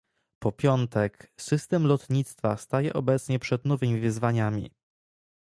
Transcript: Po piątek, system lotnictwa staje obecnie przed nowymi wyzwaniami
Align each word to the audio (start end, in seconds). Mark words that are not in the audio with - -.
Po 0.39 0.51
piątek, 0.51 1.33
system 1.37 1.87
lotnictwa 1.87 2.57
staje 2.57 2.93
obecnie 2.93 3.39
przed 3.39 3.65
nowymi 3.65 3.99
wyzwaniami 3.99 4.71